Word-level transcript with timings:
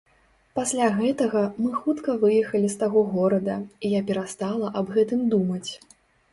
Пасля 0.59 0.87
гэтага, 0.99 1.43
мы 1.65 1.69
хутка 1.83 2.15
выехалі 2.25 2.67
з 2.75 2.79
таго 2.85 3.05
горада, 3.13 3.61
і 3.85 3.95
я 3.95 4.01
перастала 4.11 4.75
аб 4.83 4.93
гэтым 4.99 5.21
думаць. 5.37 5.67